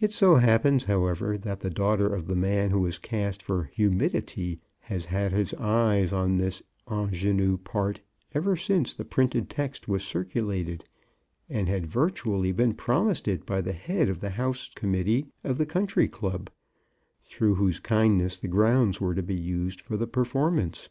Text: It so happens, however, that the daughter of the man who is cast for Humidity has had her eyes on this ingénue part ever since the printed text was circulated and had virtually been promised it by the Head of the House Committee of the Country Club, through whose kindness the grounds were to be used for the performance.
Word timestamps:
It 0.00 0.12
so 0.12 0.34
happens, 0.34 0.84
however, 0.84 1.38
that 1.38 1.60
the 1.60 1.70
daughter 1.70 2.14
of 2.14 2.26
the 2.26 2.36
man 2.36 2.68
who 2.68 2.84
is 2.84 2.98
cast 2.98 3.42
for 3.42 3.70
Humidity 3.72 4.60
has 4.80 5.06
had 5.06 5.32
her 5.32 5.42
eyes 5.58 6.12
on 6.12 6.36
this 6.36 6.62
ingénue 6.86 7.64
part 7.64 8.02
ever 8.34 8.54
since 8.54 8.92
the 8.92 9.06
printed 9.06 9.48
text 9.48 9.88
was 9.88 10.04
circulated 10.04 10.84
and 11.48 11.70
had 11.70 11.86
virtually 11.86 12.52
been 12.52 12.74
promised 12.74 13.26
it 13.26 13.46
by 13.46 13.62
the 13.62 13.72
Head 13.72 14.10
of 14.10 14.20
the 14.20 14.28
House 14.28 14.68
Committee 14.74 15.28
of 15.42 15.56
the 15.56 15.64
Country 15.64 16.06
Club, 16.06 16.50
through 17.22 17.54
whose 17.54 17.80
kindness 17.80 18.36
the 18.36 18.46
grounds 18.46 19.00
were 19.00 19.14
to 19.14 19.22
be 19.22 19.40
used 19.40 19.80
for 19.80 19.96
the 19.96 20.06
performance. 20.06 20.90